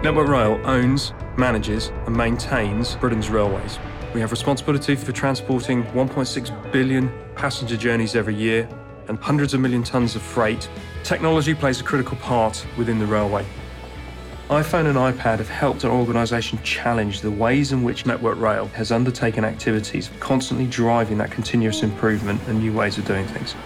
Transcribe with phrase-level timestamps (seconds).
[0.00, 3.80] Network Rail owns, manages, and maintains Britain's railways.
[4.14, 8.68] We have responsibility for transporting 1.6 billion passenger journeys every year
[9.08, 10.70] and hundreds of million tonnes of freight.
[11.02, 13.44] Technology plays a critical part within the railway.
[14.50, 18.92] iPhone and iPad have helped an organisation challenge the ways in which Network Rail has
[18.92, 23.56] undertaken activities, constantly driving that continuous improvement and new ways of doing things.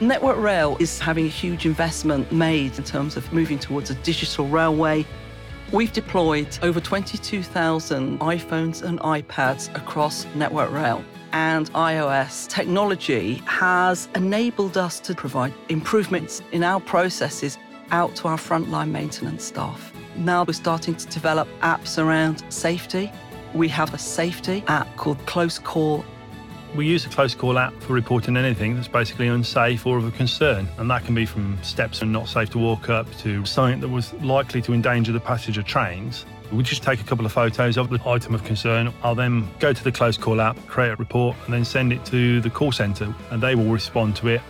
[0.00, 4.48] Network Rail is having a huge investment made in terms of moving towards a digital
[4.48, 5.06] railway.
[5.70, 11.04] We've deployed over 22,000 iPhones and iPads across Network Rail.
[11.32, 17.58] And iOS technology has enabled us to provide improvements in our processes
[17.90, 19.92] out to our frontline maintenance staff.
[20.16, 23.12] Now we're starting to develop apps around safety.
[23.52, 26.02] We have a safety app called Close Call
[26.74, 30.10] we use a close call app for reporting anything that's basically unsafe or of a
[30.10, 33.80] concern, and that can be from steps and not safe to walk up to something
[33.80, 36.26] that was likely to endanger the passenger trains.
[36.52, 38.92] We just take a couple of photos of the item of concern.
[39.02, 42.04] I'll then go to the close call app, create a report, and then send it
[42.06, 44.40] to the call centre, and they will respond to it.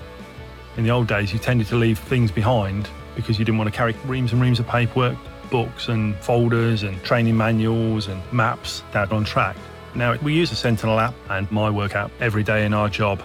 [0.77, 3.77] In the old days, you tended to leave things behind because you didn't want to
[3.77, 5.17] carry reams and reams of paperwork,
[5.50, 9.56] books and folders and training manuals and maps down on track.
[9.94, 13.22] Now, we use the Sentinel app and My Work app every day in our job.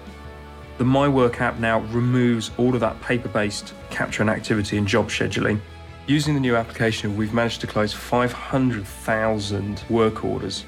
[0.77, 4.87] The My Work app now removes all of that paper based capture and activity and
[4.87, 5.59] job scheduling.
[6.07, 10.65] Using the new application, we've managed to close 500,000 work orders.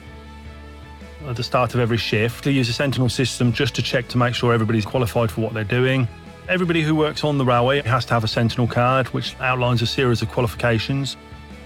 [1.27, 4.17] At the start of every shift, we use a Sentinel system just to check to
[4.17, 6.07] make sure everybody's qualified for what they're doing.
[6.47, 9.87] Everybody who works on the railway has to have a Sentinel card, which outlines a
[9.87, 11.17] series of qualifications.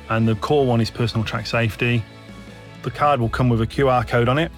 [0.09, 2.03] And the core one is personal track safety.
[2.81, 4.51] The card will come with a QR code on it,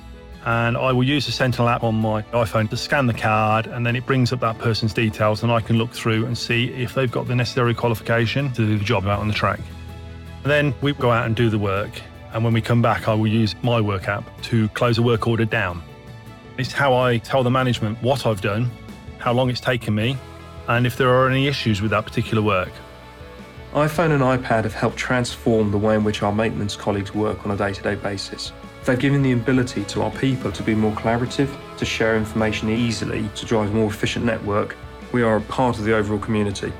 [0.45, 3.86] and I will use the Sentinel app on my iPhone to scan the card, and
[3.86, 6.94] then it brings up that person's details, and I can look through and see if
[6.94, 9.60] they've got the necessary qualification to do the job out on the track.
[10.43, 12.02] then we go out and do the work,
[12.33, 15.27] and when we come back, I will use my work app to close a work
[15.27, 15.81] order down.
[16.58, 18.70] It's how I tell the management what I've done,
[19.17, 20.17] how long it's taken me,
[20.67, 22.71] and if there are any issues with that particular work
[23.73, 27.52] iPhone and iPad have helped transform the way in which our maintenance colleagues work on
[27.52, 28.52] a day to day basis.
[28.83, 33.30] They've given the ability to our people to be more collaborative, to share information easily,
[33.36, 34.76] to drive a more efficient network.
[35.14, 36.73] We are a part of the overall community.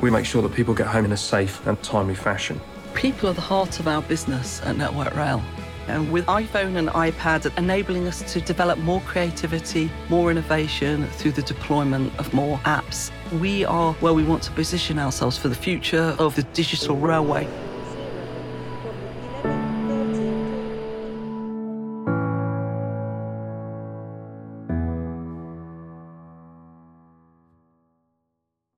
[0.00, 2.58] We make sure that people get home in a safe and timely fashion.
[2.94, 5.42] People are the heart of our business at Network Rail.
[5.90, 11.42] And with iPhone and iPad enabling us to develop more creativity, more innovation through the
[11.42, 16.14] deployment of more apps, we are where we want to position ourselves for the future
[16.18, 17.48] of the digital railway.